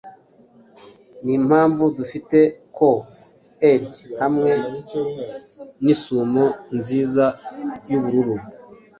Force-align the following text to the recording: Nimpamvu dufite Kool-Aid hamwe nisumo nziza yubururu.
Nimpamvu 1.23 1.83
dufite 1.97 2.37
Kool-Aid 2.75 3.91
hamwe 4.21 4.51
nisumo 5.83 6.45
nziza 6.77 7.25
yubururu. 7.89 8.35